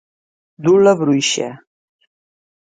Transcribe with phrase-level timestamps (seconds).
[0.67, 1.51] Dur la bruixa.